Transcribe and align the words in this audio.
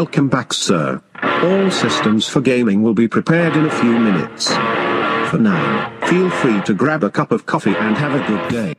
Welcome 0.00 0.30
back, 0.30 0.54
sir. 0.54 0.98
All 1.42 1.70
systems 1.70 2.26
for 2.26 2.40
gaming 2.40 2.82
will 2.82 2.94
be 2.94 3.06
prepared 3.06 3.54
in 3.54 3.66
a 3.66 3.70
few 3.70 3.98
minutes. 3.98 4.48
For 5.28 5.38
now, 5.38 5.92
feel 6.06 6.30
free 6.30 6.58
to 6.62 6.72
grab 6.72 7.04
a 7.04 7.10
cup 7.10 7.32
of 7.32 7.44
coffee 7.44 7.76
and 7.76 7.98
have 7.98 8.14
a 8.14 8.26
good 8.26 8.48
day. 8.48 8.72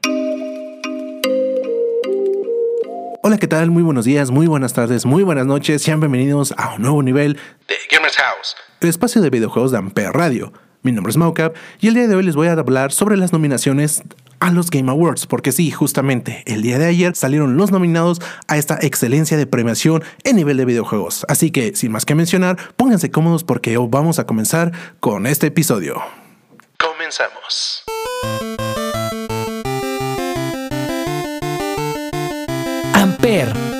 Hola, 3.21 3.37
¿qué 3.37 3.47
tal? 3.47 3.69
Muy 3.69 3.83
buenos 3.83 4.05
días, 4.05 4.31
muy 4.31 4.47
buenas 4.47 4.73
tardes, 4.73 5.05
muy 5.05 5.21
buenas 5.21 5.45
noches. 5.45 5.83
Sean 5.83 5.99
bienvenidos 5.99 6.55
a 6.57 6.73
un 6.73 6.81
nuevo 6.81 7.03
nivel 7.03 7.37
de 7.67 7.75
Gamers 7.91 8.17
House. 8.17 8.55
el 8.79 8.89
espacio 8.89 9.21
de 9.21 9.29
videojuegos 9.29 9.69
de 9.71 9.77
Ampere 9.77 10.11
Radio. 10.11 10.51
Mi 10.81 10.91
nombre 10.91 11.11
es 11.11 11.17
Maucap 11.17 11.55
y 11.79 11.89
el 11.89 11.93
día 11.93 12.07
de 12.07 12.15
hoy 12.15 12.23
les 12.23 12.35
voy 12.35 12.47
a 12.47 12.53
hablar 12.53 12.91
sobre 12.91 13.15
las 13.15 13.31
nominaciones 13.31 14.01
a 14.41 14.51
los 14.51 14.69
Game 14.69 14.91
Awards, 14.91 15.27
porque 15.27 15.53
sí, 15.53 15.71
justamente 15.71 16.43
el 16.47 16.61
día 16.61 16.77
de 16.77 16.87
ayer 16.87 17.15
salieron 17.15 17.55
los 17.55 17.71
nominados 17.71 18.21
a 18.47 18.57
esta 18.57 18.77
excelencia 18.81 19.37
de 19.37 19.45
premiación 19.47 20.03
en 20.23 20.35
nivel 20.35 20.57
de 20.57 20.65
videojuegos. 20.65 21.25
Así 21.29 21.51
que, 21.51 21.75
sin 21.75 21.91
más 21.91 22.05
que 22.05 22.15
mencionar, 22.15 22.57
pónganse 22.75 23.11
cómodos 23.11 23.43
porque 23.45 23.77
hoy 23.77 23.87
vamos 23.89 24.19
a 24.19 24.25
comenzar 24.25 24.73
con 24.99 25.27
este 25.27 25.47
episodio. 25.47 26.01
Comenzamos. 26.77 27.83
Amper. 32.93 33.70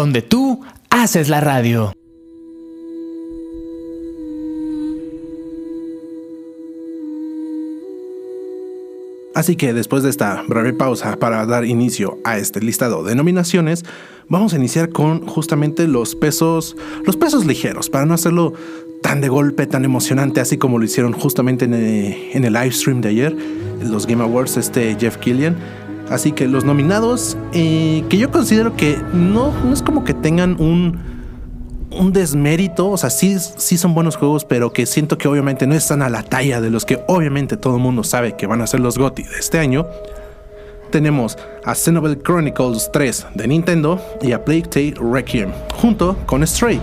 Donde 0.00 0.22
tú 0.22 0.62
haces 0.88 1.28
la 1.28 1.42
radio. 1.42 1.92
Así 9.34 9.56
que 9.56 9.74
después 9.74 10.02
de 10.02 10.08
esta 10.08 10.42
breve 10.48 10.72
pausa 10.72 11.18
para 11.18 11.44
dar 11.44 11.66
inicio 11.66 12.16
a 12.24 12.38
este 12.38 12.62
listado 12.62 13.04
de 13.04 13.14
nominaciones, 13.14 13.84
vamos 14.30 14.54
a 14.54 14.56
iniciar 14.56 14.88
con 14.88 15.26
justamente 15.26 15.86
los 15.86 16.16
pesos, 16.16 16.78
los 17.04 17.18
pesos 17.18 17.44
ligeros, 17.44 17.90
para 17.90 18.06
no 18.06 18.14
hacerlo 18.14 18.54
tan 19.02 19.20
de 19.20 19.28
golpe, 19.28 19.66
tan 19.66 19.84
emocionante, 19.84 20.40
así 20.40 20.56
como 20.56 20.78
lo 20.78 20.86
hicieron 20.86 21.12
justamente 21.12 21.66
en 21.66 21.74
el, 21.74 22.30
en 22.32 22.44
el 22.46 22.54
live 22.54 22.72
stream 22.72 23.02
de 23.02 23.10
ayer, 23.10 23.36
los 23.82 24.06
Game 24.06 24.22
Awards, 24.22 24.56
este 24.56 24.96
Jeff 24.98 25.18
Killian. 25.18 25.56
Así 26.10 26.32
que 26.32 26.48
los 26.48 26.64
nominados, 26.64 27.38
eh, 27.52 28.04
que 28.08 28.18
yo 28.18 28.30
considero 28.32 28.76
que 28.76 28.98
no, 29.14 29.52
no 29.64 29.72
es 29.72 29.80
como 29.80 30.02
que 30.02 30.12
tengan 30.12 30.60
un, 30.60 30.98
un 31.92 32.12
desmérito, 32.12 32.90
o 32.90 32.96
sea, 32.96 33.10
sí, 33.10 33.36
sí 33.38 33.78
son 33.78 33.94
buenos 33.94 34.16
juegos, 34.16 34.44
pero 34.44 34.72
que 34.72 34.86
siento 34.86 35.18
que 35.18 35.28
obviamente 35.28 35.68
no 35.68 35.74
están 35.74 36.02
a 36.02 36.08
la 36.08 36.24
talla 36.24 36.60
de 36.60 36.68
los 36.68 36.84
que 36.84 37.00
obviamente 37.06 37.56
todo 37.56 37.76
el 37.76 37.82
mundo 37.82 38.02
sabe 38.02 38.36
que 38.36 38.48
van 38.48 38.60
a 38.60 38.66
ser 38.66 38.80
los 38.80 38.98
GOTY 38.98 39.22
de 39.22 39.38
este 39.38 39.60
año. 39.60 39.86
Tenemos 40.90 41.38
a 41.64 41.76
Xenoblade 41.76 42.20
Chronicles 42.20 42.90
3 42.92 43.26
de 43.36 43.46
Nintendo 43.46 44.00
y 44.20 44.32
a 44.32 44.44
Plague 44.44 44.62
Tale 44.62 44.94
Requiem, 45.00 45.52
junto 45.80 46.16
con 46.26 46.44
Stray. 46.44 46.80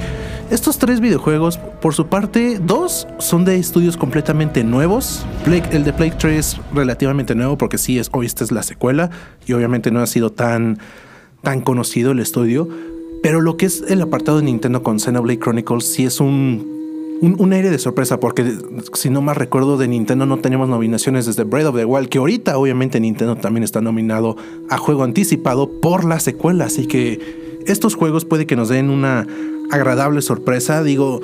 Estos 0.50 0.78
tres 0.78 1.02
videojuegos, 1.02 1.58
por 1.58 1.94
su 1.94 2.08
parte, 2.08 2.58
dos 2.60 3.06
son 3.18 3.44
de 3.44 3.58
estudios 3.58 3.98
completamente 3.98 4.64
nuevos. 4.64 5.26
Plague- 5.44 5.76
el 5.76 5.84
de 5.84 5.92
Plague 5.92 6.14
3 6.18 6.38
es 6.38 6.62
relativamente 6.74 7.36
nuevo 7.36 7.58
porque 7.58 7.78
sí, 7.78 8.00
es, 8.00 8.10
hoy 8.14 8.26
esta 8.26 8.46
es 8.46 8.54
la 8.54 8.64
secuela 8.64 9.10
y 9.46 9.52
obviamente 9.52 9.92
no 9.92 10.00
ha 10.00 10.08
sido 10.08 10.32
tan, 10.32 10.80
tan 11.42 11.60
conocido 11.60 12.12
el 12.12 12.20
estudio. 12.20 12.70
Pero 13.22 13.42
lo 13.42 13.58
que 13.58 13.66
es 13.66 13.84
el 13.90 14.02
apartado 14.02 14.38
de 14.38 14.46
Nintendo 14.46 14.84
con 14.84 15.02
Xenoblade 15.02 15.40
Chronicles 15.40 15.84
sí 15.86 16.06
es 16.06 16.22
un, 16.22 16.66
un, 17.22 17.52
aire 17.52 17.70
de 17.70 17.78
sorpresa 17.80 18.22
porque 18.22 18.50
si 18.94 19.10
no 19.10 19.22
más 19.22 19.36
recuerdo 19.36 19.76
de 19.78 19.90
Nintendo 19.90 20.26
no 20.26 20.38
tenemos 20.38 20.70
nominaciones 20.70 21.26
desde 21.26 21.44
Breath 21.44 21.68
of 21.68 21.76
the 21.76 21.84
Wild, 21.84 22.08
que 22.08 22.20
ahorita 22.20 22.58
obviamente 22.58 23.02
Nintendo 23.02 23.36
también 23.36 23.66
está 23.66 23.82
nominado 23.82 24.38
a 24.70 24.78
juego 24.78 25.04
anticipado 25.04 25.70
por 25.82 26.06
la 26.06 26.22
secuela. 26.22 26.66
Así 26.66 26.88
que 26.88 27.60
estos 27.66 27.96
juegos 27.96 28.24
puede 28.24 28.46
que 28.46 28.56
nos 28.56 28.70
den 28.70 28.90
una 28.90 29.28
agradable 29.72 30.22
sorpresa. 30.22 30.84
Digo, 30.84 31.22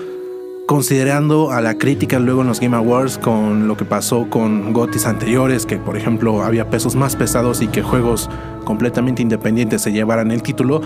considerando 0.65 1.51
a 1.51 1.61
la 1.61 1.77
crítica 1.77 2.19
luego 2.19 2.41
en 2.41 2.47
los 2.47 2.59
Game 2.59 2.75
Awards 2.75 3.17
con 3.17 3.67
lo 3.67 3.75
que 3.75 3.85
pasó 3.85 4.29
con 4.29 4.73
GOTYs 4.73 5.05
anteriores, 5.05 5.65
que 5.65 5.77
por 5.77 5.97
ejemplo 5.97 6.43
había 6.43 6.69
pesos 6.69 6.95
más 6.95 7.15
pesados 7.15 7.61
y 7.61 7.67
que 7.67 7.81
juegos 7.81 8.29
completamente 8.63 9.21
independientes 9.21 9.81
se 9.81 9.91
llevaran 9.91 10.31
el 10.31 10.41
título, 10.41 10.81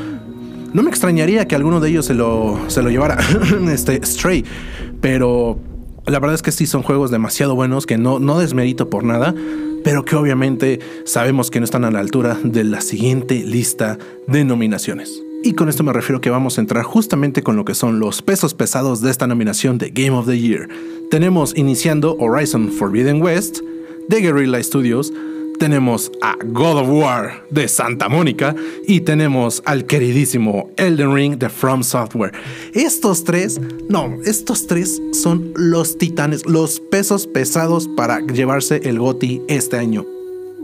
no 0.74 0.84
me 0.84 0.90
extrañaría 0.90 1.48
que 1.48 1.56
alguno 1.56 1.80
de 1.80 1.90
ellos 1.90 2.06
se 2.06 2.14
lo, 2.14 2.60
se 2.68 2.82
lo 2.82 2.90
llevara 2.90 3.18
este 3.72 4.04
Stray, 4.06 4.44
pero 5.00 5.60
la 6.06 6.20
verdad 6.20 6.36
es 6.36 6.42
que 6.42 6.52
sí 6.52 6.66
son 6.66 6.84
juegos 6.84 7.12
demasiado 7.12 7.56
buenos 7.56 7.86
que 7.86 7.98
no, 7.98 8.20
no 8.20 8.40
desmerito 8.40 8.90
por 8.90 9.04
nada, 9.04 9.34
pero 9.84 10.04
que 10.06 10.16
obviamente 10.16 10.80
sabemos 11.06 11.52
que 11.52 11.60
no 11.60 11.66
están 11.66 11.86
a 11.86 11.92
la 11.92 12.00
altura 12.00 12.38
de 12.44 12.64
la 12.64 12.82
siguiente 12.82 13.44
lista 13.44 13.98
de 14.28 14.44
nominaciones. 14.44 15.27
Y 15.44 15.54
con 15.54 15.70
esto 15.70 15.84
me 15.84 15.94
refiero 15.94 16.20
que 16.20 16.30
vamos 16.30 16.58
a 16.58 16.62
entrar 16.62 16.84
justamente 16.84 17.44
con 17.44 17.56
lo 17.56 17.66
que 17.66 17.76
son 17.76 18.00
los 18.00 18.22
pesos 18.22 18.54
pesados 18.54 19.02
de 19.02 19.12
esta 19.12 19.28
nominación 19.28 19.78
de 19.78 19.92
Game 19.92 20.12
of 20.12 20.26
the 20.26 20.40
Year. 20.40 20.68
Tenemos 21.10 21.56
iniciando 21.56 22.18
Horizon 22.20 22.72
Forbidden 22.72 23.22
West 23.22 23.60
de 24.10 24.22
Guerrilla 24.22 24.62
Studios, 24.64 25.14
tenemos 25.60 26.12
a 26.22 26.36
God 26.44 26.78
of 26.78 26.90
War 26.90 27.44
de 27.50 27.68
Santa 27.68 28.10
Mónica 28.10 28.56
y 28.88 29.02
tenemos 29.02 29.62
al 29.66 29.86
queridísimo 29.86 30.70
Elden 30.78 31.14
Ring 31.14 31.38
de 31.38 31.50
From 31.50 31.84
Software. 31.84 32.32
Estos 32.74 33.24
tres, 33.24 33.60
no, 33.90 34.18
estos 34.24 34.68
tres 34.68 35.02
son 35.14 35.52
los 35.56 35.98
titanes, 35.98 36.46
los 36.46 36.80
pesos 36.80 37.28
pesados 37.28 37.88
para 37.96 38.20
llevarse 38.20 38.82
el 38.84 39.00
GOTY 39.00 39.42
este 39.48 39.78
año. 39.78 40.06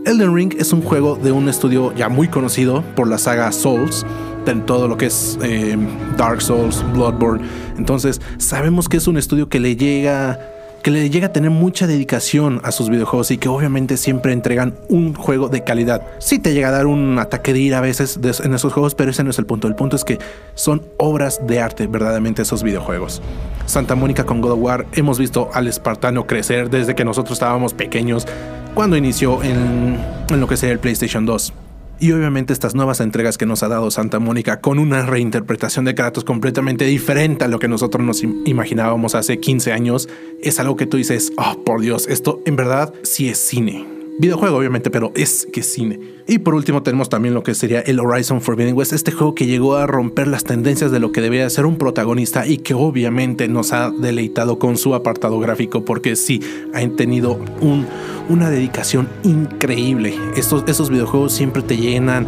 Elden 0.05 0.35
Ring 0.35 0.53
es 0.59 0.73
un 0.73 0.81
juego 0.81 1.15
de 1.15 1.31
un 1.31 1.47
estudio 1.47 1.93
ya 1.95 2.09
muy 2.09 2.27
conocido 2.27 2.83
por 2.95 3.07
la 3.07 3.17
saga 3.17 3.51
Souls, 3.53 4.05
de 4.45 4.53
todo 4.55 4.89
lo 4.89 4.97
que 4.97 5.05
es 5.05 5.37
eh, 5.41 5.77
Dark 6.17 6.41
Souls, 6.41 6.83
Bloodborne. 6.93 7.45
Entonces 7.77 8.19
sabemos 8.37 8.89
que 8.89 8.97
es 8.97 9.07
un 9.07 9.17
estudio 9.17 9.47
que 9.47 9.59
le 9.59 9.77
llega 9.77 10.49
que 10.83 10.91
le 10.91 11.09
llega 11.09 11.27
a 11.27 11.31
tener 11.31 11.49
mucha 11.49 11.87
dedicación 11.87 12.59
a 12.65 12.73
sus 12.73 12.89
videojuegos 12.89 13.31
y 13.31 13.37
que 13.37 13.47
obviamente 13.47 13.95
siempre 13.95 14.33
entregan 14.33 14.75
un 14.89 15.13
juego 15.13 15.47
de 15.47 15.63
calidad. 15.63 16.05
Sí 16.19 16.39
te 16.39 16.53
llega 16.53 16.67
a 16.67 16.71
dar 16.71 16.87
un 16.87 17.17
ataque 17.19 17.53
de 17.53 17.59
ira 17.59 17.77
a 17.77 17.81
veces 17.81 18.19
en 18.43 18.53
esos 18.53 18.73
juegos, 18.73 18.93
pero 18.93 19.11
ese 19.11 19.23
no 19.23 19.29
es 19.29 19.39
el 19.39 19.45
punto. 19.45 19.69
El 19.69 19.75
punto 19.75 19.95
es 19.95 20.03
que 20.03 20.19
son 20.55 20.83
obras 20.97 21.39
de 21.47 21.61
arte 21.61 21.87
verdaderamente 21.87 22.41
esos 22.41 22.63
videojuegos. 22.63 23.21
Santa 23.65 23.95
Mónica 23.95 24.25
con 24.25 24.41
God 24.41 24.51
of 24.51 24.59
War 24.59 24.85
hemos 24.91 25.17
visto 25.17 25.49
al 25.53 25.69
espartano 25.69 26.27
crecer 26.27 26.69
desde 26.69 26.95
que 26.95 27.05
nosotros 27.05 27.37
estábamos 27.37 27.73
pequeños 27.73 28.27
cuando 28.73 28.97
inició 28.97 29.43
en, 29.43 29.97
en 30.29 30.39
lo 30.39 30.47
que 30.47 30.57
sería 30.57 30.73
el 30.73 30.79
PlayStation 30.79 31.25
2. 31.25 31.53
Y 31.99 32.11
obviamente 32.11 32.51
estas 32.53 32.75
nuevas 32.75 32.99
entregas 32.99 33.37
que 33.37 33.45
nos 33.45 33.63
ha 33.63 33.69
dado 33.69 33.89
Santa 33.91 34.19
Mónica 34.19 34.59
con 34.59 34.79
una 34.79 35.05
reinterpretación 35.05 35.85
de 35.85 35.95
Kratos 35.95 36.23
completamente 36.23 36.85
diferente 36.85 37.45
a 37.45 37.47
lo 37.47 37.59
que 37.59 37.67
nosotros 37.67 38.03
nos 38.03 38.23
im- 38.23 38.41
imaginábamos 38.45 39.15
hace 39.15 39.39
15 39.39 39.71
años, 39.71 40.09
es 40.41 40.59
algo 40.59 40.75
que 40.75 40.85
tú 40.85 40.97
dices, 40.97 41.31
oh 41.37 41.63
por 41.63 41.81
Dios, 41.81 42.07
esto 42.07 42.41
en 42.45 42.55
verdad 42.57 42.93
sí 43.03 43.29
es 43.29 43.37
cine. 43.37 43.85
Videojuego 44.19 44.57
obviamente, 44.57 44.91
pero 44.91 45.11
es 45.15 45.47
que 45.51 45.63
cine. 45.63 45.99
Y 46.27 46.39
por 46.39 46.53
último 46.53 46.83
tenemos 46.83 47.09
también 47.09 47.33
lo 47.33 47.43
que 47.43 47.55
sería 47.55 47.81
el 47.81 47.99
Horizon 47.99 48.41
Forbidden 48.41 48.75
West, 48.75 48.93
este 48.93 49.11
juego 49.11 49.33
que 49.33 49.47
llegó 49.47 49.75
a 49.75 49.87
romper 49.87 50.27
las 50.27 50.43
tendencias 50.43 50.91
de 50.91 50.99
lo 50.99 51.11
que 51.11 51.21
debería 51.21 51.49
ser 51.49 51.65
un 51.65 51.77
protagonista 51.77 52.45
y 52.45 52.57
que 52.57 52.75
obviamente 52.75 53.47
nos 53.47 53.73
ha 53.73 53.89
deleitado 53.89 54.59
con 54.59 54.77
su 54.77 54.93
apartado 54.93 55.39
gráfico 55.39 55.83
porque 55.83 56.15
sí, 56.15 56.41
han 56.73 56.95
tenido 56.95 57.39
un, 57.59 57.87
una 58.29 58.49
dedicación 58.49 59.09
increíble. 59.23 60.15
Estos, 60.35 60.63
esos 60.67 60.89
videojuegos 60.89 61.33
siempre 61.33 61.63
te 61.63 61.77
llenan 61.77 62.27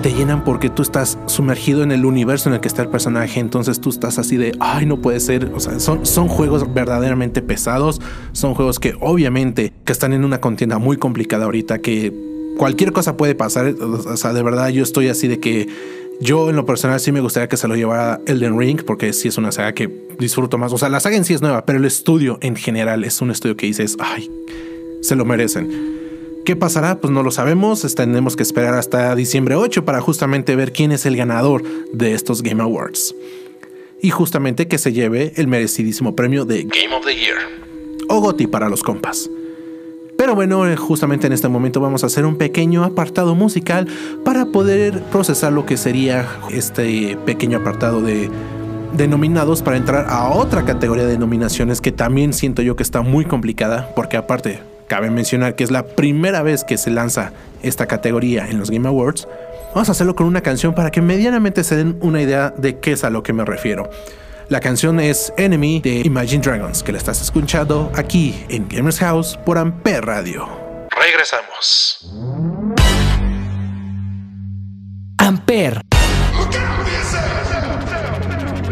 te 0.00 0.12
llenan 0.12 0.44
porque 0.44 0.70
tú 0.70 0.82
estás 0.82 1.18
sumergido 1.26 1.82
en 1.82 1.92
el 1.92 2.04
universo 2.04 2.48
en 2.48 2.54
el 2.54 2.60
que 2.60 2.68
está 2.68 2.82
el 2.82 2.88
personaje, 2.88 3.40
entonces 3.40 3.80
tú 3.80 3.90
estás 3.90 4.18
así 4.18 4.36
de, 4.36 4.52
ay, 4.60 4.86
no 4.86 5.00
puede 5.00 5.20
ser, 5.20 5.52
o 5.54 5.60
sea, 5.60 5.78
son, 5.78 6.06
son 6.06 6.28
juegos 6.28 6.72
verdaderamente 6.72 7.42
pesados, 7.42 8.00
son 8.32 8.54
juegos 8.54 8.78
que 8.78 8.94
obviamente 9.00 9.72
que 9.84 9.92
están 9.92 10.12
en 10.12 10.24
una 10.24 10.40
contienda 10.40 10.78
muy 10.78 10.96
complicada 10.96 11.44
ahorita, 11.44 11.80
que 11.80 12.12
cualquier 12.56 12.92
cosa 12.92 13.16
puede 13.16 13.34
pasar, 13.34 13.74
o 13.80 14.16
sea, 14.16 14.32
de 14.32 14.42
verdad 14.42 14.68
yo 14.68 14.82
estoy 14.82 15.08
así 15.08 15.28
de 15.28 15.38
que 15.38 15.68
yo 16.20 16.50
en 16.50 16.56
lo 16.56 16.66
personal 16.66 17.00
sí 17.00 17.12
me 17.12 17.20
gustaría 17.20 17.48
que 17.48 17.56
se 17.56 17.68
lo 17.68 17.76
llevara 17.76 18.20
Elden 18.26 18.58
Ring, 18.58 18.82
porque 18.84 19.12
sí 19.12 19.28
es 19.28 19.38
una 19.38 19.52
saga 19.52 19.74
que 19.74 20.08
disfruto 20.18 20.58
más, 20.58 20.72
o 20.72 20.78
sea, 20.78 20.88
la 20.88 21.00
saga 21.00 21.16
en 21.16 21.24
sí 21.24 21.34
es 21.34 21.42
nueva, 21.42 21.66
pero 21.66 21.78
el 21.78 21.84
estudio 21.84 22.38
en 22.40 22.56
general 22.56 23.04
es 23.04 23.20
un 23.20 23.30
estudio 23.30 23.56
que 23.56 23.66
dices, 23.66 23.96
ay, 23.98 24.30
se 25.02 25.16
lo 25.16 25.24
merecen. 25.24 25.99
¿Qué 26.50 26.56
pasará? 26.56 26.98
Pues 26.98 27.12
no 27.12 27.22
lo 27.22 27.30
sabemos. 27.30 27.94
Tenemos 27.94 28.34
que 28.34 28.42
esperar 28.42 28.74
hasta 28.74 29.14
diciembre 29.14 29.54
8 29.54 29.84
para 29.84 30.00
justamente 30.00 30.56
ver 30.56 30.72
quién 30.72 30.90
es 30.90 31.06
el 31.06 31.16
ganador 31.16 31.62
de 31.92 32.12
estos 32.12 32.42
Game 32.42 32.60
Awards. 32.60 33.14
Y 34.02 34.10
justamente 34.10 34.66
que 34.66 34.76
se 34.76 34.92
lleve 34.92 35.32
el 35.36 35.46
merecidísimo 35.46 36.16
premio 36.16 36.44
de 36.44 36.64
Game 36.64 36.92
of 36.92 37.06
the 37.06 37.14
Year. 37.14 37.36
o 38.08 38.20
GOTY 38.20 38.48
para 38.48 38.68
los 38.68 38.82
compas. 38.82 39.30
Pero 40.18 40.34
bueno, 40.34 40.68
eh, 40.68 40.74
justamente 40.74 41.28
en 41.28 41.34
este 41.34 41.46
momento 41.46 41.78
vamos 41.78 42.02
a 42.02 42.08
hacer 42.08 42.26
un 42.26 42.34
pequeño 42.34 42.82
apartado 42.82 43.36
musical 43.36 43.86
para 44.24 44.46
poder 44.46 45.04
procesar 45.04 45.52
lo 45.52 45.66
que 45.66 45.76
sería 45.76 46.26
este 46.50 47.16
pequeño 47.26 47.58
apartado 47.58 48.02
de, 48.02 48.28
de 48.96 49.06
nominados 49.06 49.62
para 49.62 49.76
entrar 49.76 50.06
a 50.08 50.30
otra 50.30 50.64
categoría 50.64 51.06
de 51.06 51.16
nominaciones 51.16 51.80
que 51.80 51.92
también 51.92 52.32
siento 52.32 52.60
yo 52.60 52.74
que 52.74 52.82
está 52.82 53.02
muy 53.02 53.24
complicada 53.24 53.92
porque 53.94 54.16
aparte 54.16 54.69
cabe 54.90 55.08
mencionar 55.08 55.54
que 55.54 55.62
es 55.62 55.70
la 55.70 55.86
primera 55.86 56.42
vez 56.42 56.64
que 56.64 56.76
se 56.76 56.90
lanza 56.90 57.32
esta 57.62 57.86
categoría 57.86 58.48
en 58.48 58.58
los 58.58 58.72
Game 58.72 58.88
Awards. 58.88 59.28
Vamos 59.72 59.88
a 59.88 59.92
hacerlo 59.92 60.16
con 60.16 60.26
una 60.26 60.40
canción 60.40 60.74
para 60.74 60.90
que 60.90 61.00
medianamente 61.00 61.62
se 61.62 61.76
den 61.76 61.96
una 62.00 62.20
idea 62.20 62.52
de 62.58 62.80
qué 62.80 62.92
es 62.92 63.04
a 63.04 63.10
lo 63.10 63.22
que 63.22 63.32
me 63.32 63.44
refiero. 63.44 63.88
La 64.48 64.58
canción 64.58 64.98
es 64.98 65.32
Enemy 65.36 65.80
de 65.80 66.02
Imagine 66.04 66.42
Dragons, 66.42 66.82
que 66.82 66.90
la 66.90 66.98
estás 66.98 67.22
escuchando 67.22 67.92
aquí 67.94 68.44
en 68.48 68.66
Gamers 68.68 68.98
House 68.98 69.38
por 69.46 69.58
Ampere 69.58 70.00
Radio. 70.00 70.48
Regresamos. 70.90 72.10
Amper, 75.18 75.82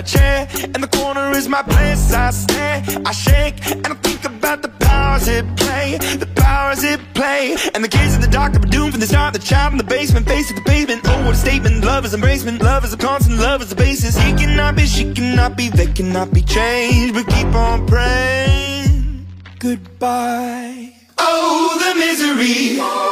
A 0.00 0.02
chair 0.02 0.48
in 0.64 0.80
the 0.80 0.88
corner 0.88 1.30
is 1.32 1.46
my 1.46 1.60
place. 1.60 2.10
I 2.14 2.30
stare, 2.30 2.82
I 3.04 3.12
shake, 3.12 3.56
and 3.70 3.86
I 3.86 3.94
think 3.96 4.24
about 4.24 4.62
the 4.62 4.70
powers 4.70 5.28
at 5.28 5.44
play. 5.58 5.98
The 5.98 6.26
powers 6.36 6.82
at 6.84 7.00
play. 7.12 7.54
And 7.74 7.84
the 7.84 7.88
kids 7.88 8.14
in 8.14 8.22
the 8.22 8.26
dark 8.26 8.56
are 8.56 8.60
doomed 8.60 8.92
from 8.92 9.00
the 9.00 9.06
start. 9.06 9.34
The 9.34 9.40
child 9.40 9.72
in 9.72 9.76
the 9.76 9.84
basement, 9.84 10.26
face 10.26 10.48
to 10.48 10.54
the 10.54 10.62
pavement. 10.62 11.02
Oh, 11.04 11.26
what 11.26 11.34
a 11.34 11.36
statement. 11.36 11.84
Love 11.84 12.06
is 12.06 12.14
embracement. 12.14 12.62
Love 12.62 12.86
is 12.86 12.94
a 12.94 12.96
constant. 12.96 13.40
Love 13.40 13.60
is 13.60 13.68
the 13.68 13.76
basis. 13.76 14.16
He 14.16 14.32
cannot 14.32 14.74
be, 14.74 14.86
she 14.86 15.12
cannot 15.12 15.54
be, 15.54 15.68
they 15.68 15.92
cannot 15.92 16.32
be 16.32 16.40
changed. 16.40 17.12
But 17.12 17.26
keep 17.26 17.54
on 17.54 17.86
praying. 17.86 19.26
Goodbye. 19.58 20.94
Oh, 21.18 21.76
the 21.78 22.00
misery. 22.00 23.09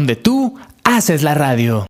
Donde 0.00 0.16
tú 0.16 0.54
haces 0.82 1.22
la 1.22 1.34
radio. 1.34 1.84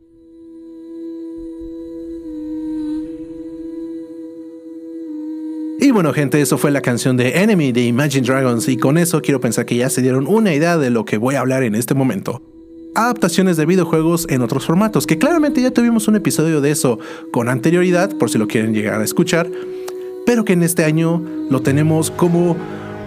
Y 5.79 5.93
bueno, 5.93 6.13
gente, 6.13 6.41
eso 6.41 6.59
fue 6.59 6.73
la 6.73 6.81
canción 6.81 7.17
de 7.17 7.41
Enemy 7.41 7.71
de 7.71 7.85
Imagine 7.85 8.27
Dragons 8.27 8.67
y 8.67 8.77
con 8.77 8.99
eso 8.99 9.23
quiero 9.23 9.41
pensar 9.41 9.65
que 9.65 9.77
ya 9.77 9.89
se 9.89 10.03
dieron 10.03 10.27
una 10.27 10.53
idea 10.53 10.77
de 10.77 10.91
lo 10.91 11.05
que 11.05 11.19
voy 11.19 11.37
a 11.37 11.41
hablar 11.41 11.63
en 11.63 11.77
este 11.77 11.95
momento. 11.95 12.43
Adaptaciones 12.97 13.57
de 13.57 13.65
videojuegos 13.65 14.27
en 14.29 14.43
otros 14.43 14.67
formatos, 14.67 15.07
que 15.07 15.17
claramente 15.17 15.63
ya 15.63 15.71
tuvimos 15.71 16.09
un 16.09 16.17
episodio 16.17 16.61
de 16.61 16.73
eso 16.73 16.99
con 17.31 17.49
anterioridad, 17.49 18.19
por 18.19 18.29
si 18.29 18.39
lo 18.39 18.49
quieren 18.49 18.75
llegar 18.75 19.01
a 19.01 19.05
escuchar, 19.05 19.49
pero 20.27 20.45
que 20.45 20.55
en 20.55 20.65
este 20.65 20.85
año 20.85 21.23
lo 21.49 21.63
tenemos 21.63 22.11
como 22.11 22.57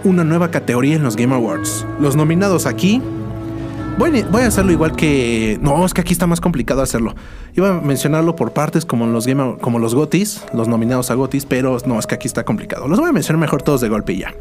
una 0.02 0.24
nueva 0.24 0.50
categoría 0.50 0.96
en 0.96 1.02
los 1.02 1.14
Game 1.14 1.34
Awards. 1.34 1.86
Los 2.00 2.16
nominados 2.16 2.64
aquí 2.64 3.02
Voy 3.96 4.22
voy 4.22 4.42
a 4.42 4.46
hacerlo 4.48 4.72
igual 4.72 4.96
que. 4.96 5.58
No, 5.62 5.86
es 5.86 5.94
que 5.94 6.00
aquí 6.00 6.12
está 6.12 6.26
más 6.26 6.40
complicado 6.40 6.82
hacerlo. 6.82 7.14
Iba 7.54 7.70
a 7.70 7.80
mencionarlo 7.80 8.34
por 8.34 8.52
partes 8.52 8.84
como 8.84 9.06
los 9.06 9.26
Game, 9.26 9.56
como 9.60 9.78
los 9.78 9.94
Gotis, 9.94 10.42
los 10.52 10.66
nominados 10.66 11.10
a 11.12 11.14
Gotis, 11.14 11.46
pero 11.46 11.78
no, 11.86 11.98
es 11.98 12.06
que 12.06 12.16
aquí 12.16 12.26
está 12.26 12.44
complicado. 12.44 12.88
Los 12.88 12.98
voy 12.98 13.10
a 13.10 13.12
mencionar 13.12 13.40
mejor 13.40 13.62
todos 13.62 13.80
de 13.80 13.88
golpe 13.88 14.14
y 14.14 14.18
ya. 14.18 14.34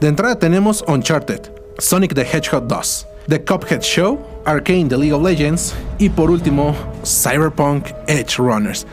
De 0.00 0.08
entrada 0.08 0.38
tenemos 0.38 0.82
Uncharted, 0.88 1.40
Sonic 1.78 2.14
the 2.14 2.22
Hedgehog 2.22 2.66
2, 2.66 3.06
The 3.28 3.44
Cuphead 3.44 3.82
Show, 3.82 4.18
Arcane 4.46 4.86
The 4.86 4.96
League 4.96 5.12
of 5.12 5.22
Legends 5.22 5.74
y 5.98 6.08
por 6.08 6.30
último 6.30 6.74
Cyberpunk 7.04 7.88
Edge 8.06 8.38
Runners. 8.38 8.86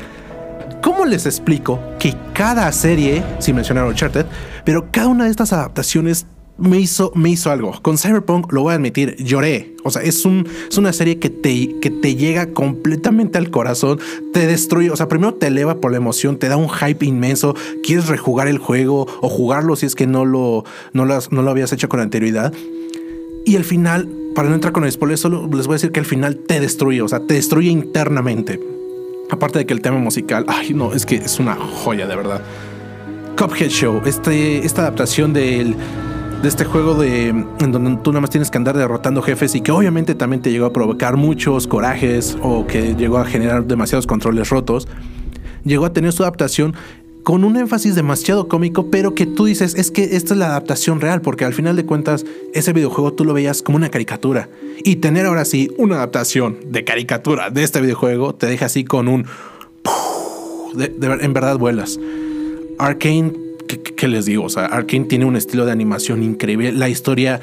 ¿Cómo 0.82 1.06
les 1.06 1.26
explico 1.26 1.80
que 1.98 2.16
cada 2.34 2.72
serie, 2.72 3.24
sin 3.40 3.56
mencionar 3.56 3.86
Uncharted, 3.86 4.26
pero 4.66 4.88
cada 4.92 5.08
una 5.08 5.26
de 5.26 5.32
estas 5.32 5.54
adaptaciones 5.54 6.26
me 6.62 6.80
hizo, 6.80 7.12
me 7.16 7.30
hizo 7.30 7.52
algo? 7.52 7.74
Con 7.82 7.98
Cyberpunk, 7.98 8.52
lo 8.54 8.62
voy 8.62 8.74
a 8.74 8.76
admitir, 8.76 9.16
lloré. 9.18 9.76
O 9.84 9.90
sea, 9.90 10.04
es, 10.04 10.26
un, 10.26 10.48
es 10.70 10.78
una 10.78 10.94
serie 10.94 11.18
que 11.18 11.30
te, 11.30 11.80
que 11.80 11.90
te 11.90 12.16
llega 12.16 12.54
completamente 12.54 13.38
al 13.38 13.50
corazón, 13.50 14.00
te 14.32 14.46
destruye. 14.46 14.92
O 14.92 14.96
sea, 14.96 15.08
primero 15.08 15.34
te 15.34 15.48
eleva 15.48 15.82
por 15.82 15.92
la 15.92 15.98
emoción, 15.98 16.38
te 16.38 16.48
da 16.48 16.58
un 16.58 16.70
hype 16.70 17.06
inmenso. 17.06 17.56
Quieres 17.84 18.08
rejugar 18.08 18.48
el 18.48 18.60
juego 18.60 19.08
o 19.22 19.30
jugarlo 19.30 19.76
si 19.76 19.88
es 19.88 19.96
que 19.96 20.08
no 20.08 20.24
lo, 20.24 20.64
no 20.94 21.06
lo, 21.06 21.18
no 21.32 21.42
lo 21.42 21.52
habías 21.52 21.74
hecho 21.74 21.90
con 21.90 22.00
anterioridad. 22.00 22.54
Y 23.44 23.56
el 23.56 23.64
final, 23.64 24.08
para 24.36 24.50
no 24.50 24.56
entrar 24.56 24.72
con 24.72 24.84
el 24.84 24.92
spoiler, 24.92 25.18
solo 25.18 25.50
les 25.52 25.66
voy 25.66 25.74
a 25.74 25.78
decir 25.78 25.92
que 25.92 26.00
el 26.00 26.06
final 26.06 26.38
te 26.38 26.60
destruye, 26.60 27.02
o 27.02 27.08
sea, 27.08 27.26
te 27.26 27.34
destruye 27.34 27.72
internamente. 27.72 28.60
Aparte 29.32 29.60
de 29.60 29.66
que 29.66 29.74
el 29.74 29.82
tema 29.82 29.98
musical, 29.98 30.46
ay, 30.48 30.74
no, 30.76 30.94
es 30.94 31.06
que 31.06 31.16
es 31.16 31.40
una 31.40 31.56
joya 31.56 32.06
de 32.06 32.16
verdad. 32.16 32.42
Cuphead 33.38 33.70
Show, 33.70 34.02
este, 34.06 34.64
esta 34.64 34.82
adaptación 34.82 35.34
del, 35.34 35.76
de 36.42 36.48
este 36.48 36.66
juego 36.66 36.96
de, 36.96 37.28
en 37.28 37.72
donde 37.72 37.98
tú 38.02 38.12
nada 38.12 38.22
más 38.22 38.32
tienes 38.32 38.50
que 38.50 38.58
andar 38.58 38.76
derrotando 38.76 39.22
jefes 39.22 39.54
y 39.54 39.62
que 39.62 39.72
obviamente 39.72 40.16
también 40.16 40.42
te 40.42 40.52
llegó 40.52 40.66
a 40.66 40.74
provocar 40.74 41.16
muchos 41.16 41.68
corajes 41.68 42.36
o 42.42 42.66
que 42.66 42.96
llegó 42.96 43.20
a 43.20 43.26
generar 43.26 43.66
demasiados 43.66 44.08
controles 44.08 44.50
rotos, 44.50 44.88
llegó 45.64 45.86
a 45.86 45.94
tener 45.94 46.12
su 46.14 46.24
adaptación 46.24 46.74
con 47.24 47.44
un 47.44 47.58
énfasis 47.58 47.94
demasiado 47.94 48.48
cómico, 48.48 48.90
pero 48.90 49.14
que 49.14 49.28
tú 49.28 49.46
dices, 49.46 49.76
es 49.76 49.92
que 49.92 50.16
esta 50.16 50.34
es 50.34 50.40
la 50.40 50.48
adaptación 50.48 51.00
real, 51.00 51.22
porque 51.22 51.46
al 51.46 51.54
final 51.54 51.76
de 51.76 51.86
cuentas 51.86 52.26
ese 52.56 52.74
videojuego 52.74 53.14
tú 53.14 53.24
lo 53.24 53.34
veías 53.34 53.62
como 53.62 53.78
una 53.78 53.90
caricatura. 53.90 54.50
Y 54.84 54.96
tener 54.96 55.28
ahora 55.28 55.46
sí 55.46 55.70
una 55.78 55.98
adaptación 55.98 56.58
de 56.66 56.84
caricatura 56.84 57.52
de 57.52 57.62
este 57.62 57.82
videojuego 57.82 58.34
te 58.34 58.48
deja 58.48 58.66
así 58.66 58.84
con 58.84 59.08
un... 59.08 59.28
en 60.80 61.34
verdad 61.34 61.60
vuelas. 61.60 62.00
Arkane, 62.80 63.34
¿qué, 63.80 64.08
les 64.08 64.26
digo? 64.26 64.44
O 64.44 64.50
sea, 64.50 64.66
Arkane 64.66 65.06
tiene 65.06 65.26
un 65.26 65.36
estilo 65.36 65.66
de 65.66 65.72
animación 65.72 66.24
increíble. 66.24 66.72
La 66.72 66.90
historia 66.90 67.40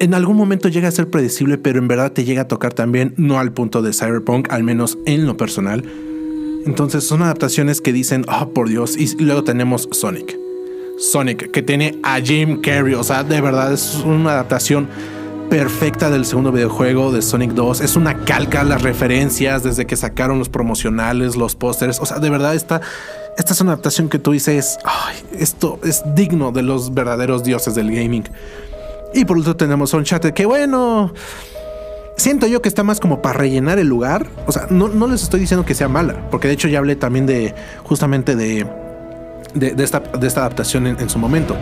en 0.00 0.14
algún 0.14 0.36
momento 0.36 0.68
llega 0.68 0.88
a 0.88 0.90
ser 0.90 1.08
predecible, 1.08 1.58
pero 1.58 1.78
en 1.78 1.88
verdad 1.88 2.12
te 2.12 2.24
llega 2.24 2.42
a 2.42 2.48
tocar 2.48 2.74
también, 2.74 3.14
no 3.16 3.38
al 3.38 3.52
punto 3.52 3.82
de 3.82 3.92
Cyberpunk, 3.92 4.52
al 4.52 4.64
menos 4.64 4.98
en 5.06 5.26
lo 5.26 5.36
personal. 5.36 5.84
Entonces 6.66 7.04
son 7.04 7.22
adaptaciones 7.22 7.80
que 7.80 7.92
dicen, 7.92 8.24
oh 8.28 8.50
por 8.50 8.68
Dios, 8.68 8.96
y 8.96 9.22
luego 9.22 9.44
tenemos 9.44 9.88
Sonic. 9.92 10.38
Sonic, 10.98 11.50
que 11.50 11.62
tiene 11.62 11.98
a 12.02 12.20
Jim 12.20 12.60
Carrey, 12.60 12.94
o 12.94 13.02
sea, 13.02 13.24
de 13.24 13.40
verdad 13.40 13.72
es 13.72 14.02
una 14.04 14.32
adaptación 14.32 14.88
perfecta 15.52 16.08
del 16.08 16.24
segundo 16.24 16.50
videojuego 16.50 17.12
de 17.12 17.20
Sonic 17.20 17.50
2. 17.50 17.82
Es 17.82 17.96
una 17.96 18.24
calca, 18.24 18.64
las 18.64 18.80
referencias 18.80 19.62
desde 19.62 19.86
que 19.86 19.96
sacaron 19.96 20.38
los 20.38 20.48
promocionales, 20.48 21.36
los 21.36 21.56
pósters, 21.56 22.00
o 22.00 22.06
sea, 22.06 22.20
de 22.20 22.30
verdad 22.30 22.54
esta, 22.54 22.80
esta 23.36 23.52
es 23.52 23.60
una 23.60 23.72
adaptación 23.72 24.08
que 24.08 24.18
tú 24.18 24.32
dices, 24.32 24.78
esto 25.32 25.78
es 25.84 26.02
digno 26.14 26.52
de 26.52 26.62
los 26.62 26.92
verdaderos 26.92 27.42
dioses 27.42 27.74
del 27.74 27.90
gaming. 27.90 28.24
Y 29.14 29.24
por 29.24 29.36
último 29.36 29.56
tenemos 29.56 29.92
Uncharted, 29.94 30.32
que 30.32 30.46
bueno, 30.46 31.12
siento 32.16 32.46
yo 32.46 32.62
que 32.62 32.68
está 32.68 32.82
más 32.82 33.00
como 33.00 33.22
para 33.22 33.38
rellenar 33.38 33.78
el 33.78 33.88
lugar. 33.88 34.26
O 34.46 34.52
sea, 34.52 34.66
no, 34.70 34.88
les 35.06 35.22
estoy 35.22 35.40
diciendo 35.40 35.64
que 35.64 35.74
sea 35.74 35.88
mala, 35.88 36.28
porque 36.30 36.48
de 36.48 36.54
hecho 36.54 36.68
ya 36.68 36.78
hablé 36.78 36.96
también 36.96 37.26
de 37.26 37.54
justamente 37.84 38.36
de, 38.36 38.66
de, 39.54 39.82
esta, 39.82 39.98
adaptación 39.98 40.86
en 40.86 41.08
su 41.10 41.18
momento. 41.18 41.56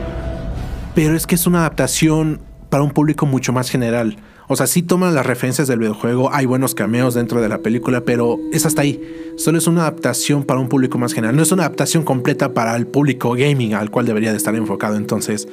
Pero 0.94 1.16
es 1.16 1.26
que 1.26 1.34
es 1.34 1.46
una 1.46 1.60
adaptación 1.60 2.40
para 2.68 2.82
un 2.82 2.90
público 2.90 3.26
mucho 3.26 3.52
más 3.52 3.70
general. 3.70 4.16
O 4.52 4.56
sea, 4.56 4.66
sí 4.66 4.82
toman 4.82 5.14
las 5.14 5.24
referencias 5.24 5.68
del 5.68 5.78
videojuego, 5.78 6.30
hay 6.32 6.44
buenos 6.44 6.74
cameos 6.74 7.14
dentro 7.14 7.40
de 7.40 7.48
la 7.48 7.58
película, 7.58 8.00
pero 8.04 8.36
es 8.52 8.66
hasta 8.66 8.82
ahí. 8.82 9.00
Solo 9.36 9.58
es 9.58 9.68
una 9.68 9.82
adaptación 9.82 10.42
para 10.42 10.58
un 10.58 10.68
público 10.68 10.98
más 10.98 11.12
general. 11.12 11.36
No 11.36 11.42
es 11.42 11.52
una 11.52 11.62
adaptación 11.62 12.02
completa 12.02 12.52
para 12.52 12.74
el 12.74 12.88
público 12.88 13.34
gaming 13.34 13.74
al 13.74 13.90
cual 13.92 14.06
debería 14.06 14.32
de 14.32 14.36
estar 14.38 14.54
enfocado. 14.56 14.96
Entonces, 14.96 15.46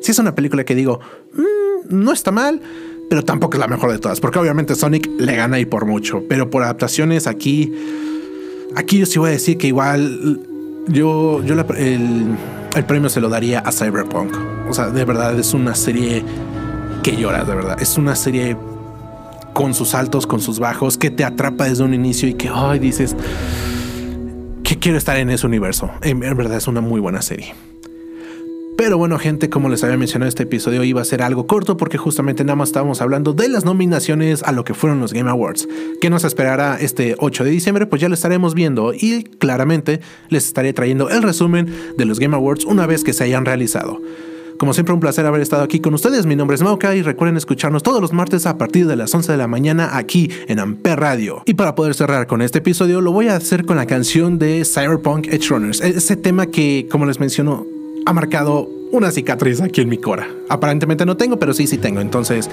si 0.00 0.10
es 0.12 0.18
una 0.18 0.34
película 0.34 0.64
que 0.64 0.74
digo, 0.74 1.00
"Mm, 1.34 2.02
no 2.02 2.12
está 2.12 2.30
mal, 2.32 2.62
pero 3.10 3.22
tampoco 3.24 3.54
es 3.56 3.60
la 3.60 3.68
mejor 3.68 3.92
de 3.92 3.98
todas, 3.98 4.20
porque 4.20 4.38
obviamente 4.38 4.74
Sonic 4.74 5.06
le 5.18 5.36
gana 5.36 5.58
y 5.60 5.66
por 5.66 5.84
mucho, 5.84 6.22
pero 6.26 6.48
por 6.48 6.62
adaptaciones 6.62 7.26
aquí, 7.26 7.70
aquí 8.74 8.98
yo 9.00 9.04
sí 9.04 9.18
voy 9.18 9.28
a 9.28 9.32
decir 9.32 9.58
que 9.58 9.66
igual 9.66 10.40
yo, 10.88 11.42
yo 11.44 11.54
la- 11.54 11.66
el, 11.76 12.24
el 12.74 12.84
premio 12.86 13.10
se 13.10 13.20
lo 13.20 13.28
daría 13.28 13.58
a 13.58 13.70
Cyberpunk. 13.70 14.32
O 14.68 14.72
sea, 14.72 14.88
de 14.90 15.04
verdad 15.04 15.38
es 15.38 15.52
una 15.52 15.74
serie 15.74 16.24
que 17.02 17.16
lloras, 17.16 17.46
de 17.46 17.54
verdad. 17.54 17.80
Es 17.80 17.96
una 17.98 18.14
serie 18.14 18.56
con 19.52 19.74
sus 19.74 19.94
altos, 19.94 20.26
con 20.26 20.40
sus 20.40 20.58
bajos, 20.58 20.98
que 20.98 21.10
te 21.10 21.24
atrapa 21.24 21.64
desde 21.64 21.84
un 21.84 21.94
inicio 21.94 22.28
y 22.28 22.34
que, 22.34 22.50
ay, 22.52 22.78
dices, 22.78 23.16
que 24.62 24.78
quiero 24.78 24.98
estar 24.98 25.16
en 25.16 25.30
ese 25.30 25.46
universo. 25.46 25.90
En, 26.02 26.22
en 26.22 26.36
verdad 26.36 26.58
es 26.58 26.68
una 26.68 26.80
muy 26.80 27.00
buena 27.00 27.22
serie. 27.22 27.54
Pero 28.80 28.96
bueno, 28.96 29.18
gente, 29.18 29.50
como 29.50 29.68
les 29.68 29.84
había 29.84 29.98
mencionado, 29.98 30.30
este 30.30 30.44
episodio 30.44 30.82
iba 30.84 31.02
a 31.02 31.04
ser 31.04 31.20
algo 31.20 31.46
corto 31.46 31.76
porque 31.76 31.98
justamente 31.98 32.44
nada 32.44 32.56
más 32.56 32.70
estábamos 32.70 33.02
hablando 33.02 33.34
de 33.34 33.50
las 33.50 33.66
nominaciones 33.66 34.42
a 34.42 34.52
lo 34.52 34.64
que 34.64 34.72
fueron 34.72 35.00
los 35.00 35.12
Game 35.12 35.28
Awards. 35.28 35.68
¿Qué 36.00 36.08
nos 36.08 36.24
esperará 36.24 36.78
este 36.80 37.14
8 37.18 37.44
de 37.44 37.50
diciembre? 37.50 37.84
Pues 37.84 38.00
ya 38.00 38.08
lo 38.08 38.14
estaremos 38.14 38.54
viendo 38.54 38.94
y 38.94 39.24
claramente 39.24 40.00
les 40.30 40.46
estaré 40.46 40.72
trayendo 40.72 41.10
el 41.10 41.22
resumen 41.22 41.70
de 41.98 42.04
los 42.06 42.18
Game 42.18 42.34
Awards 42.34 42.64
una 42.64 42.86
vez 42.86 43.04
que 43.04 43.12
se 43.12 43.24
hayan 43.24 43.44
realizado. 43.44 44.00
Como 44.60 44.74
siempre, 44.74 44.92
un 44.92 45.00
placer 45.00 45.24
haber 45.24 45.40
estado 45.40 45.62
aquí 45.62 45.80
con 45.80 45.94
ustedes. 45.94 46.26
Mi 46.26 46.36
nombre 46.36 46.54
es 46.54 46.60
Mauka 46.62 46.94
y 46.94 47.00
recuerden 47.00 47.38
escucharnos 47.38 47.82
todos 47.82 48.02
los 48.02 48.12
martes 48.12 48.44
a 48.44 48.58
partir 48.58 48.86
de 48.86 48.94
las 48.94 49.14
11 49.14 49.32
de 49.32 49.38
la 49.38 49.46
mañana 49.46 49.96
aquí 49.96 50.28
en 50.48 50.58
Amper 50.58 51.00
Radio. 51.00 51.42
Y 51.46 51.54
para 51.54 51.74
poder 51.74 51.94
cerrar 51.94 52.26
con 52.26 52.42
este 52.42 52.58
episodio, 52.58 53.00
lo 53.00 53.10
voy 53.10 53.28
a 53.28 53.36
hacer 53.36 53.64
con 53.64 53.78
la 53.78 53.86
canción 53.86 54.38
de 54.38 54.66
Cyberpunk 54.66 55.28
Edge 55.28 55.48
Runners. 55.48 55.80
Ese 55.80 56.14
tema 56.14 56.44
que, 56.44 56.86
como 56.90 57.06
les 57.06 57.18
menciono, 57.18 57.64
ha 58.04 58.12
marcado 58.12 58.68
una 58.92 59.10
cicatriz 59.10 59.62
aquí 59.62 59.80
en 59.80 59.88
mi 59.88 59.96
cora. 59.96 60.28
Aparentemente 60.50 61.06
no 61.06 61.16
tengo, 61.16 61.38
pero 61.38 61.54
sí, 61.54 61.66
sí 61.66 61.78
tengo. 61.78 62.02
Entonces, 62.02 62.50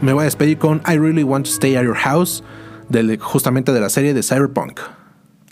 me 0.00 0.12
voy 0.12 0.20
a 0.22 0.26
despedir 0.26 0.58
con 0.58 0.80
I 0.86 0.96
Really 0.96 1.24
Want 1.24 1.46
to 1.46 1.50
Stay 1.50 1.74
at 1.74 1.82
Your 1.82 1.96
House, 1.96 2.44
del- 2.88 3.18
justamente 3.18 3.72
de 3.72 3.80
la 3.80 3.90
serie 3.90 4.14
de 4.14 4.22
Cyberpunk. 4.22 4.78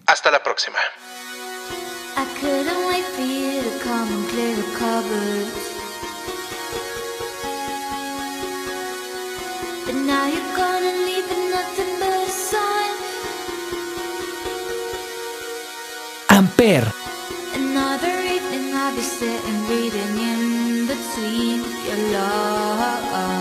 Hasta 0.06 0.30
la 0.30 0.40
próxima. 0.40 0.76
I 2.16 2.40
couldn't 2.40 2.86
wait 2.88 3.04
for 3.16 3.24
you 3.24 3.60
to 3.60 3.82
come 3.82 4.08
and 4.14 4.28
clear 4.30 4.54
the 4.54 4.78
cupboards. 4.78 5.49
Now 10.10 10.26
you're 10.26 10.56
gone 10.56 10.82
and 10.90 11.00
leaving 11.08 11.44
nothing 11.56 11.92
but 12.00 12.12
a 12.22 12.28
sign. 12.50 12.94
Amper, 16.36 16.84
Another 17.54 18.14
evening 18.34 18.74
I'll 18.74 18.94
be 18.96 19.02
sitting 19.02 19.60
reading 19.70 20.14
in 20.30 20.42
between 20.90 21.58
your 21.86 22.00
lines. 22.14 23.39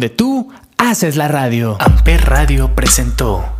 Donde 0.00 0.16
tú 0.16 0.48
haces 0.78 1.16
la 1.16 1.28
radio. 1.28 1.76
Amper 1.78 2.24
Radio 2.24 2.74
presentó. 2.74 3.59